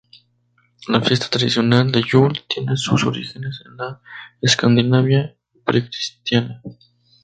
[0.87, 4.01] La fiesta tradicional de Yule tiene sus orígenes en la
[4.41, 6.59] Escandinavia precristiana.